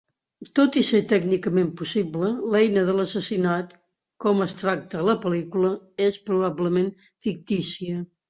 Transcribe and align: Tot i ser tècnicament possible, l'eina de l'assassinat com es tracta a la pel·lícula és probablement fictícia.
Tot 0.59 0.77
i 0.79 0.81
ser 0.85 0.99
tècnicament 1.09 1.67
possible, 1.81 2.29
l'eina 2.55 2.85
de 2.87 2.95
l'assassinat 3.01 3.75
com 4.25 4.41
es 4.47 4.57
tracta 4.63 5.01
a 5.03 5.07
la 5.09 5.17
pel·lícula 5.27 5.71
és 6.09 6.17
probablement 6.31 6.89
fictícia. 7.29 8.03